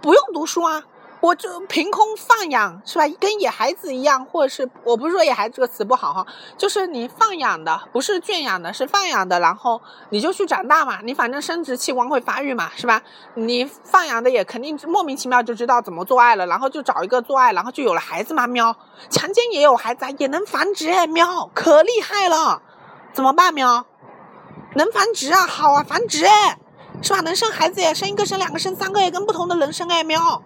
[0.01, 0.83] 不用读书啊。
[1.19, 3.05] 我就凭空放养是吧？
[3.19, 6.25] 跟野孩子一样，或者是我不是说野孩子这个词不好哈，
[6.57, 13.01] 就是你放养的，不是圈养的，是放养的，然后你就去长大嘛，你反正生殖器官会发育嘛，是吧？
[13.33, 18.75] 你放养的也肯定莫名其妙就知道怎么做爱了，然后就找一个做爱，然后就有了孩子嘛，喵！
[19.09, 22.61] 强奸也有孩子，也能繁殖哎，喵，可厉害了，
[23.11, 23.85] 怎么办喵？
[24.75, 26.59] 能繁殖啊，好啊，繁殖哎，
[27.01, 27.21] 是吧？
[27.21, 30.43] 能生孩子哎，生一个生两个生三个哎，跟不同的人生哎，喵。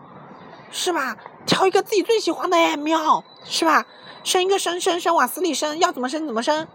[0.71, 1.17] 是吧？
[1.45, 3.85] 挑一个自己最喜欢的哎，喵，是吧？
[4.23, 6.67] 生一个生生生往死里生，要怎么生怎么生，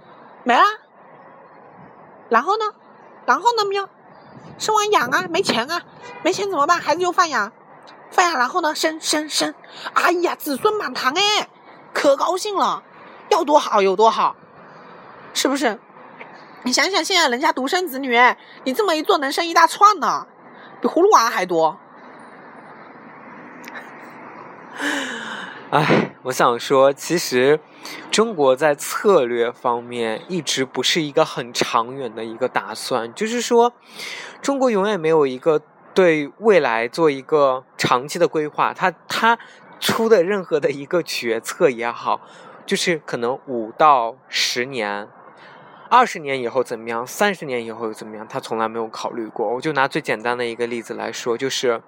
[0.44, 0.62] 没了。
[2.28, 2.64] 然后呢？
[3.24, 3.88] 然后呢，喵？
[4.58, 5.82] 生完养啊，没钱啊，
[6.22, 6.78] 没钱怎么办？
[6.78, 7.52] 孩子就放养，
[8.10, 9.54] 放养，然后呢，生生生，
[9.94, 11.48] 哎呀，子孙满堂哎，
[11.94, 12.82] 可高兴了，
[13.28, 14.36] 要多好有多好，
[15.32, 15.78] 是不是？
[16.64, 18.18] 你想想，现在人家独生子女，
[18.64, 20.26] 你这么一做，能生一大串呢，
[20.80, 21.78] 比葫芦娃还多。
[25.70, 27.58] 哎，我想说，其实
[28.10, 33.72] 中国在策略方面一直不是一个很长远的一个打算，就是说，
[34.40, 35.60] 中国永远没有一个
[35.92, 38.72] 对未来做一个长期的规划。
[38.72, 39.36] 他他
[39.80, 42.20] 出的任何的一个决策也好，
[42.64, 45.08] 就是可能五到十年、
[45.90, 49.52] 二十年以后怎么样，三十年以后又怎么样，他从来没有考虑过。
[49.52, 51.82] 我就拿最简单的一个例子来说，就是。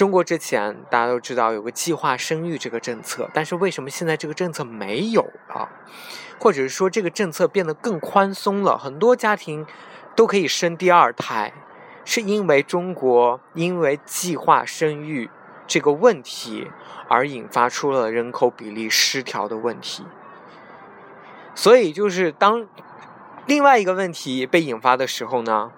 [0.00, 5.68] 中国之前大家都知道有个计划生育这个政策，但是为什么现在这个政策没有了，
[6.38, 9.66] 或者是说这个政策变得更宽松了，很多家庭
[10.16, 11.52] 都可以生第二胎，
[12.06, 15.28] 是因为中国因为计划生育
[15.66, 16.70] 这个问题
[17.06, 20.06] 而引发出了人口比例失调的问题。
[21.54, 22.66] 所以就是当
[23.44, 25.70] 另外一个问题被引发的时候呢，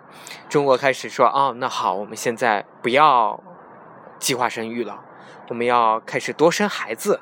[0.48, 3.42] 中国开始说啊，那好，我们现在不要。
[4.22, 5.02] 计划生育了，
[5.48, 7.20] 我们要开始多生孩子，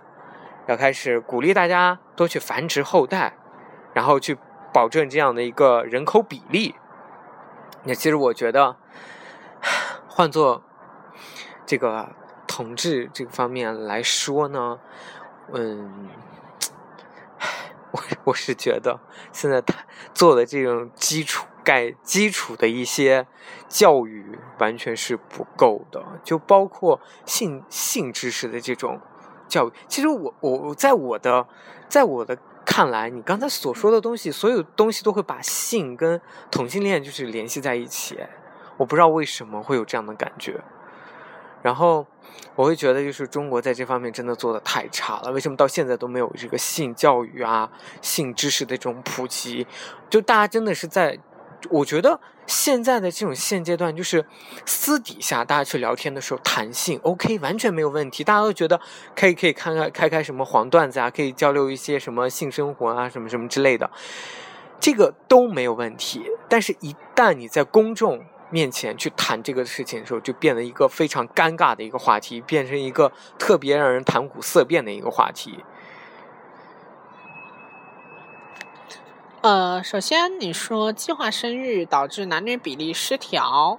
[0.67, 3.33] 要开始鼓励大家多去繁殖后代，
[3.95, 4.37] 然后去
[4.71, 6.75] 保证这样的一个人口比例。
[7.85, 8.77] 那其实我觉得，
[10.07, 10.63] 换做
[11.65, 12.11] 这个
[12.47, 14.79] 统治这个方面来说呢，
[15.55, 16.11] 嗯，
[17.93, 19.01] 我 我是觉得
[19.33, 19.75] 现在他
[20.13, 21.47] 做的这种基础。
[21.63, 23.27] 盖基础的一些
[23.69, 29.01] 教育完全是不够的，就包括性性知识的这种
[29.49, 29.73] 教育。
[29.89, 31.47] 其实我我在我的
[31.89, 36.21] 在我的看来，你刚才所说的东西，所有东西都会把性跟
[36.51, 38.19] 同性恋就是联系在一起。
[38.77, 40.61] 我不知道为什么会有这样的感觉。
[41.63, 42.07] 然后
[42.55, 45.31] 我会觉得，就是中国在这方面真的做的太差了。
[45.33, 47.71] 为什么到现在都没有这个性教育啊、
[48.01, 49.67] 性知识的这种普及？
[50.09, 51.19] 就大家真的是在。
[51.69, 54.25] 我觉得现在的这种现阶段，就是
[54.65, 58.25] 私底下大家去聊天的时候谈性，OK，完全没有问题。
[58.25, 58.81] 大家都觉得
[59.15, 63.91] 可以，可以看看开开什么黄段子啊，可以交流一些什么性生活啊，什么什么之类的，
[64.81, 66.25] 这个都没有问题。
[66.49, 75.63] 但是，一旦你在公众面前去谈这个事情的时候，就变得一个非常尴尬的一个话题，变成一个特别让人谈虎色变的一个话题。
[79.43, 83.79] 呃，首先你说计划生育导致男女比例失调，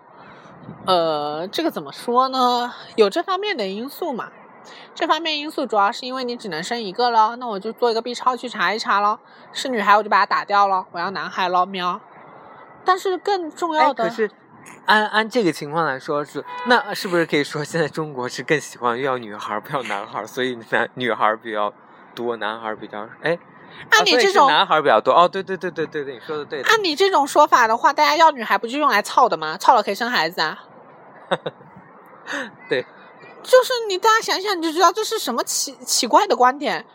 [0.88, 2.74] 呃，这个怎么说呢？
[2.96, 4.32] 有这方面的因素嘛？
[4.96, 9.20] 这方面因素主要是因为你只能生一个了，那我就做一个 B 超去查一查咯。
[9.54, 12.02] 是女孩我就把它打掉了，我要男孩咯，喵。
[12.84, 14.32] 但是更重要的，可是
[14.88, 21.72] 按按这个情况来说是，那是不是可以说现在中国是更喜欢要女孩不要男孩，所以男女孩比较
[22.16, 23.38] 多，男孩比较哎？
[23.90, 26.62] 按你这种男孩比较多哦，对对对对对对，你说的对。
[26.62, 29.58] 按你这种说法的话，大家要女孩不就用来操的吗？
[29.58, 30.64] 操了可以生孩子啊。
[32.70, 32.86] 对，
[33.44, 36.86] 就是你大家想想你就知道这是什么奇奇怪的观点。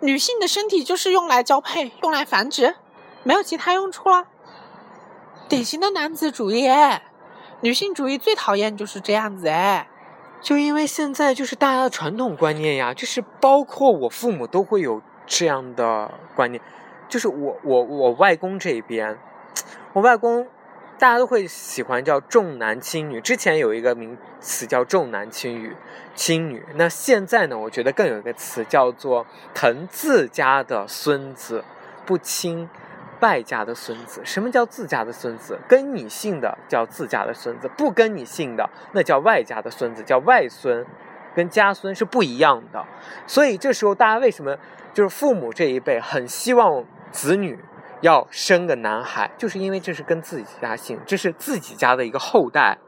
[0.00, 2.76] 女性的身体就是用来交配、用来繁殖，
[3.22, 4.26] 没有其他用处了。
[5.48, 6.68] 典型的男子主义，
[7.60, 9.88] 女性主义最讨厌就是这样子哎。
[10.42, 15.02] 就因为现在就是大家的传统观念呀，就是包括我父母都会有。
[15.26, 16.62] 这样的观念，
[17.08, 19.18] 就是我我我外公这边，
[19.92, 20.46] 我外公
[20.98, 23.20] 大家都会喜欢叫重男轻女。
[23.20, 25.76] 之前有一个名词叫重男轻女，
[26.14, 26.64] 轻女。
[26.76, 31.62] 那现在呢，我觉得更有一个词叫做疼自家的孙子
[32.06, 32.68] 不亲
[33.20, 34.22] 外家的孙子。
[34.24, 35.58] 什么叫自家的孙子？
[35.68, 40.86] 跟你姓的叫自家的孙子，不跟你姓的那叫外家的孙子，叫外孙，
[41.34, 42.84] 跟家孙是不一样的。
[43.26, 44.56] 所以这时候大家为什么？
[44.96, 46.82] 就是父母这一辈很希望
[47.12, 47.62] 子女
[48.00, 52.78] 要生个男孩，就是因为这是跟自己家姓，这是自己家的一个后代。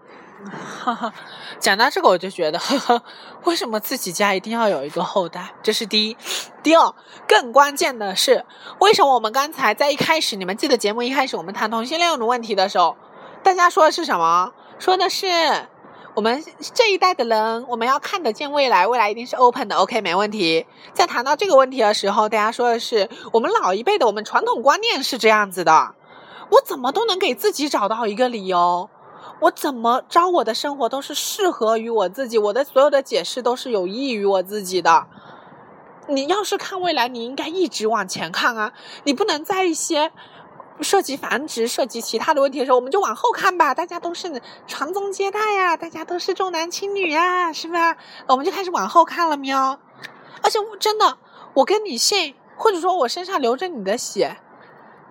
[0.82, 1.12] 哈哈，
[1.58, 3.02] 讲到这个我就觉得，呵呵，
[3.44, 5.52] 为什么自己家一定要有一个后代？
[5.62, 6.16] 这是第一。
[6.62, 6.94] 第二，
[7.28, 8.46] 更关键的是，
[8.80, 12.96] 为什么我们刚才在一开始，你们记得节目一开始我们谈同性恋的问题的时候，
[13.42, 14.54] 大家说的是什么？
[14.78, 15.26] 说的是
[16.18, 16.42] 我们
[16.74, 19.76] 这一代的人，我们要看得见未来，未来一定是 open 的。
[19.76, 20.66] OK，没问题。
[20.92, 25.94] 在谈到这个问题的时候，大家说的是我们老一辈的，我们传统观念是这样子的，
[26.50, 28.90] 我怎么都能给自己找到一个理由。
[29.42, 35.06] 我怎么着，我的生活都是适合于我自己，我的所有的解释都是有益于我自己的。
[36.08, 38.72] 你要是看未来，你应该一直往前看啊！
[39.04, 40.10] 你不能在一些
[40.80, 43.74] 涉及繁殖、涉及其他的问题的时候，我们就往后看吧。
[43.74, 47.96] 大家都是传宗接代呀，大家都是重男轻女呀，是吧？
[48.28, 49.78] 我们就开始往后看了喵。
[50.42, 51.18] 而且真的，
[51.54, 54.36] 我跟你姓，或者说我身上流着你的血，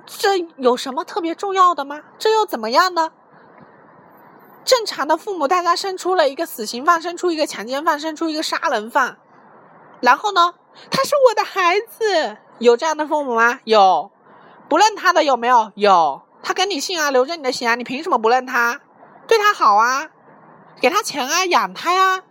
[0.05, 2.01] 这有什么特别重要的吗？
[2.17, 3.11] 这又怎么样呢？
[4.63, 9.17] 正常的父母，大家生出了一个死刑犯，生出一个强奸犯，生出一个杀人犯，
[10.01, 10.55] 然后呢，
[10.91, 13.59] 他是我的孩子，有这样的父母吗？
[13.63, 14.11] 有，
[14.69, 15.71] 不认他的有没有？
[15.75, 18.81] 有，他跟你姓啊，留着你的血啊，你凭什么不认他？
[19.27, 20.09] 对他好啊，
[20.81, 22.23] 给他钱啊，养他呀。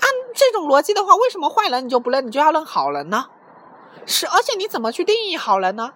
[0.00, 3.26] 按这种逻辑的话，为什么坏人你就不认，你就要认好人呢？
[4.06, 5.92] 是，而且你怎么去定义好人呢？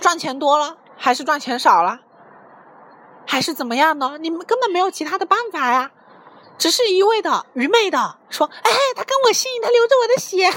[0.00, 2.00] 赚钱多了还是赚钱少了？
[3.26, 4.16] 还是怎么样呢？
[4.20, 5.90] 你们根本没有其他的办法呀，
[6.56, 10.50] 只是一味的愚昧的说：“哎，他跟我姓，他流着我的血。”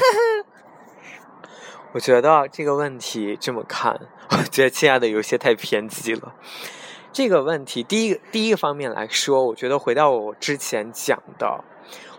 [1.93, 3.99] 我觉得这个问题这么看，
[4.29, 6.33] 我觉得亲爱的有些太偏激了。
[7.11, 11.63] 这个问题，第一个第一个方面来说，我觉得回到我之前讲的，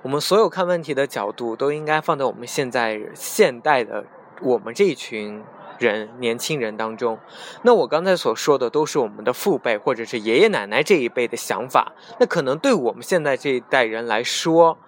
[0.02, 4.04] 我们所有看问题的角度都应该放在我们现在现代的
[4.42, 5.42] 我们这一群。
[5.78, 7.18] 人年轻人当中，
[7.62, 14.78] 那我刚才所说的都是我们的父辈或者是爷爷奶奶这一辈的想法，那可能对我们现在这一代人来说，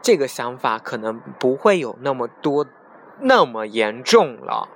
[0.00, 2.64] 这个想法可能不会有那么多
[3.20, 4.68] 那么严重了。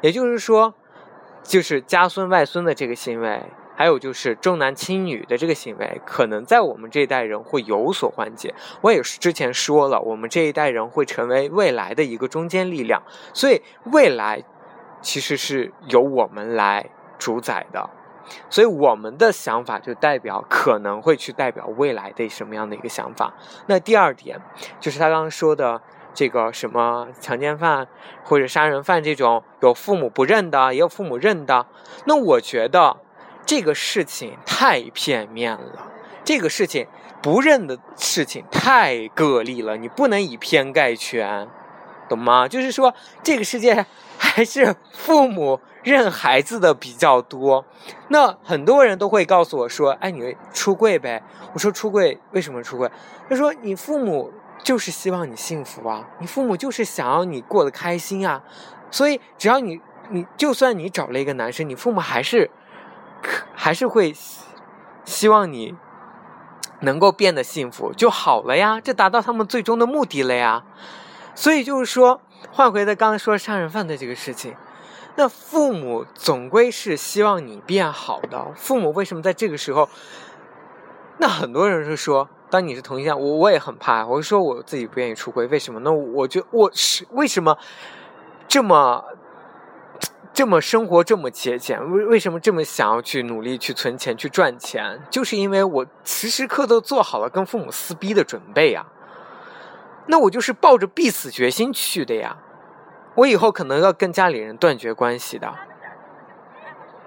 [0.00, 0.74] 也就是说，
[1.42, 3.42] 就是家孙外孙的这个行为，
[3.76, 8.54] 还有就是重男轻女的这个行为，可能在我们这一代人会有所缓解。
[8.80, 13.62] 我也是之前说了，我们这一代人会成为未来的一个中坚力量，所以
[13.92, 14.44] 未来。
[15.00, 17.88] 其实是由我们来主宰的，
[18.50, 23.32] 所以我们的想法就代表可能会去代表未来的什么样的一个想法。
[23.66, 24.40] 那第二点
[24.80, 25.80] 就是他刚刚说的
[26.18, 27.86] 这个什么强奸犯
[28.24, 31.68] 或者杀人犯这种有父母不认的，也有父母认的。
[32.06, 32.96] 那我觉得
[33.46, 35.92] 这个事情太片面了，
[36.24, 36.88] 这个事情
[37.22, 41.46] 不认的事情太个例了，你不能以偏概全，
[42.08, 42.48] 懂吗？
[42.48, 43.86] 就是说这个世界。
[44.20, 47.64] 还是父母认孩子的比较多，
[48.08, 51.22] 那很多人都会告诉我说：“哎，你出柜呗？”
[51.54, 52.90] 我说：“出柜为什么出柜？”
[53.30, 54.32] 他说：“你父母
[54.68, 58.42] 就是希望你幸福啊，你父母就是想要你过得开心啊，
[58.90, 62.50] 所以只要你你就算你找了一个男生，你父母还是
[63.54, 64.14] 还是会
[65.06, 65.74] 希望你
[66.82, 70.62] 能够变得幸福就好了呀，这达到他们最终的目的了呀。
[71.34, 72.20] 所以就是说。”
[72.52, 74.54] 换回的刚才说杀人犯的这个事情，
[75.16, 78.52] 那父母总归是希望你变好的。
[78.54, 79.88] 父母为什么在这个时候？
[81.16, 84.06] 那很多人是说，当你是同性恋，我我也很怕。
[84.06, 85.80] 我说我自己不愿意出轨，为什么？
[85.80, 87.58] 那我就我是为什么
[88.46, 89.04] 这么
[90.32, 91.78] 这么生活这么节俭？
[91.92, 95.00] 为为什么这么想要去努力去存钱去赚钱？
[95.10, 98.86] 就是因为我时时刻都做好了跟父母撕逼的准备呀。
[100.06, 102.38] 那我就是抱着必死决心去的呀，
[103.14, 105.52] 我以后可能要跟家里人断绝关系的，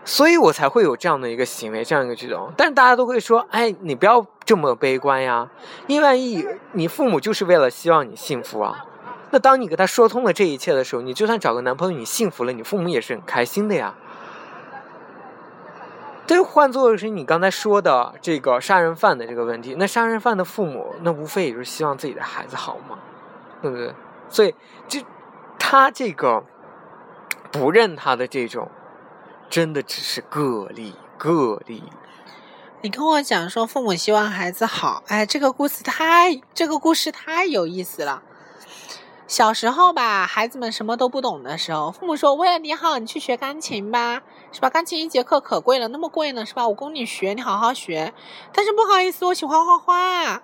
[0.04, 2.52] 所以我才会有这样的一个行为，这样一个举动。
[2.58, 5.49] 但是大家都会说：“哎，你不要这么悲观呀，
[5.88, 8.86] 因为你父母就是为了希望你幸福啊。
[9.30, 13.95] 那当你跟他说通了这一切的时候，你就算找个男朋友，你幸福了，你父母也是很开心的呀。”
[16.28, 22.97] 这换作是你刚才说的这个杀人犯的这个问题，那杀人犯的父母，那无非也就是希望自己的孩子好嘛，
[23.62, 23.93] 对不对？
[24.30, 24.56] 所以，
[24.88, 25.02] 就
[25.60, 26.41] 他这个
[27.52, 28.72] 不认他的这种，
[29.52, 31.84] 真的只是个例，个例。
[32.80, 38.24] 你跟我讲说父母希望孩子好，哎，这个故事太，这个故事太有意思了。
[39.28, 44.22] 小时候吧，孩子们什么都不懂的时候，父母说：“为了你好，你去学钢琴吧，
[44.54, 44.70] 是吧？
[44.70, 46.66] 钢琴一节课可贵了，那么贵呢，是吧？
[46.70, 48.14] 我供你学，你好好学。
[48.54, 50.41] 但是不好意思，我喜欢画画，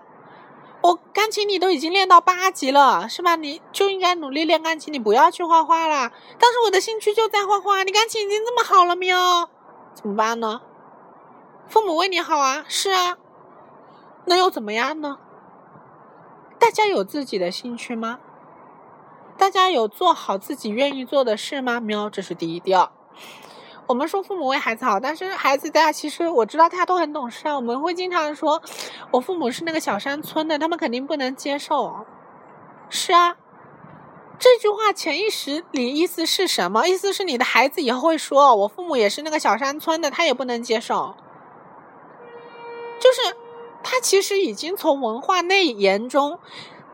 [0.88, 3.35] 我钢琴你都已经练到八级了，是吧？
[3.35, 6.13] 你就应该努力练钢琴，你不要去画画了。
[6.39, 9.49] 但是我的兴趣就在画画，你钢琴已经这么好了喵，
[9.93, 10.61] 怎么办呢？
[11.67, 13.17] 父母为你好啊，是啊，
[14.27, 15.17] 那又怎么样呢？
[16.57, 18.19] 大家有自己的兴趣吗？
[19.38, 21.81] 大家有做好自己愿意做的事吗？
[21.81, 22.61] 喵，这是第一。
[22.61, 22.89] 第二，
[23.88, 27.55] 我们说父母为孩子好，但是孩子大家其实我知道大家都很懂事啊。
[27.55, 28.61] 我们会经常说，
[29.11, 32.05] 我父母是那个小山村的，他们肯定不能接受。
[32.89, 33.38] 是啊，
[34.38, 36.85] 这句话潜意识里意思是什么？
[36.88, 41.15] 意思是你的孩子以后会说，我父母也是那个小山村的，他也不能接受。
[42.99, 43.38] 就是
[43.83, 46.39] 他其实已经从文化内延中。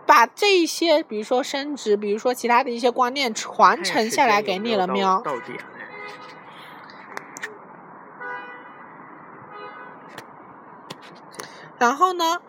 [0.06, 5.24] 把这一些，比如说升职，比如说其他的一些观念传承下来给你了喵。
[11.84, 12.40] 然后呢，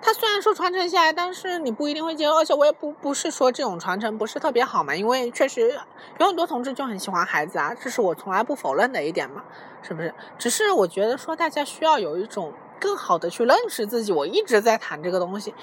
[0.00, 5.76] 他虽然说传承下来，但是你不一定会接受，而且我也不不是说这种传承不是特别好嘛，因为确实
[6.18, 9.42] 有很多同志就很喜欢孩子啊，这是我从来不否认的一点嘛，
[9.82, 10.14] 是不是？
[10.38, 12.52] 只是我觉得说大家需要有一种。
[12.80, 15.54] 更好的去认识自己，我一直在谈这个东西，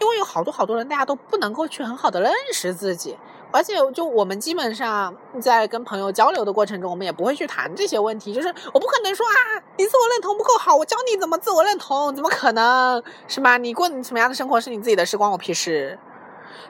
[0.00, 3.18] 因为有好多好多人，大家都不能够去很好的认识自己，
[3.52, 13.58] 而且就我们基本上在跟朋友交流的过程中，我们也不会去谈这些问题，就是我不可能说啊，你自我认同不够好，我教你怎么自我认同，怎么可能是吧？
[13.58, 15.98] 你过你什么样的生活是你自己的事，关我屁事。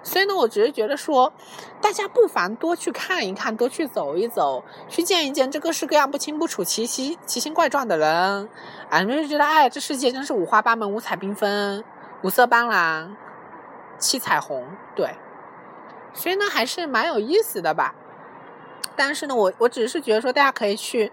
[0.05, 1.33] 所以呢，我只是觉得说，
[1.81, 8.49] 大家不妨多去看一看，多去走一走，去见一见这各式各样不清不楚、奇奇奇形怪状的人，
[8.91, 11.85] 啊，你们就觉得，哎，这世界真是五花八门、五彩缤纷、
[12.23, 13.11] 五色斑斓、
[13.99, 14.67] 七彩虹，
[14.97, 15.15] 对。
[16.15, 17.95] 所以呢，还是蛮有意思的吧。
[18.95, 21.11] 但是呢，我我只是觉得说，大家可以去，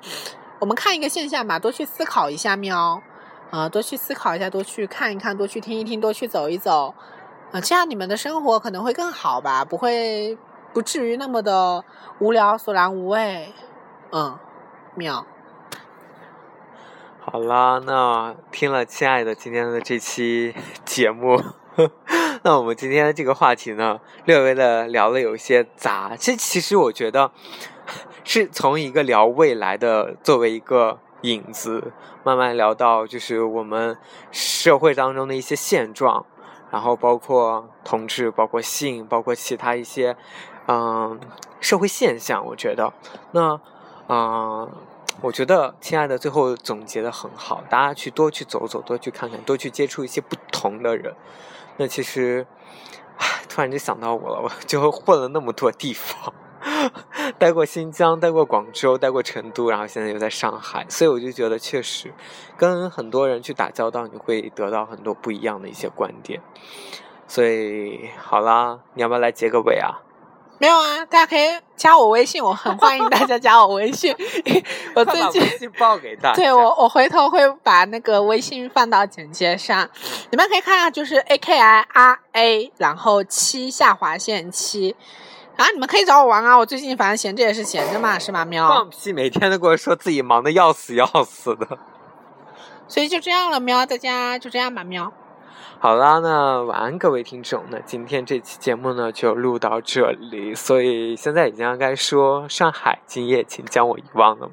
[0.59, 3.01] 我们看一个现象吧，多去思考一下喵，
[3.51, 6.93] 啊，多去思考一下，多去看一看，多去听一听，多去走一走。
[7.51, 10.37] 啊，这样你们的生活可能会更好吧，不会
[10.73, 11.83] 不至于那么的
[12.19, 13.53] 无聊、索然无味。
[14.11, 14.37] 嗯，
[14.95, 15.25] 妙。
[17.21, 21.37] 好啦，那听了亲爱的今天的这期节目，
[21.75, 21.89] 呵
[22.43, 26.15] 那我们今天这个话题呢，略微的聊了有些杂。
[26.17, 27.31] 这其实我觉得
[28.23, 31.91] 是从一个聊未来的作为一个影子，
[32.23, 33.97] 慢慢聊到就是我们
[34.31, 36.25] 社会当中的一些现状。
[36.71, 40.15] 然后包括同志，包括性，包括其他一些，
[40.67, 41.19] 嗯，
[41.59, 42.45] 社会现象。
[42.45, 42.93] 我觉得，
[43.31, 43.59] 那，
[44.07, 44.71] 嗯，
[45.19, 51.15] 我觉得亲爱的最后总结的很好，大家去多去走走，多去看看，多去接触一些不同的人。
[51.79, 52.45] 那其实，
[53.47, 56.33] 突然就想到我了，我就混了那么多地方。
[57.39, 62.13] 待过新疆，待过广州，待过成都，然后现在又在上海，所以我就觉得确实，
[62.57, 66.41] 跟很多人去打交道，你会得到很多不一样的一些观点。
[67.27, 70.03] 所以好啦，你要不要来结个尾啊？
[70.59, 74.15] 没有啊，大家可以加我微信，我很欢迎大家加我微信。
[74.93, 79.89] 我最近微信报给大家，对我我回头会把那个微信放到简介上，
[80.29, 84.95] 你们可以看啊，就是 A K I R A，然后七下划线七。
[85.55, 86.57] 啊，你们可以找我玩啊！
[86.57, 88.45] 我最近反正闲着也是闲着嘛，是吗？
[88.45, 88.65] 喵。
[88.65, 89.11] 放屁！
[89.11, 91.77] 每天都跟我说自己忙的要死要死的。
[92.87, 93.85] 所以就这样了，喵！
[93.85, 95.11] 大家就这样吧，喵。
[95.79, 97.63] 好啦，那晚安各位听众。
[97.69, 104.49] 那今天这期节目呢就录到这里，所以现在已经该说上海今夜，请将我遗忘了。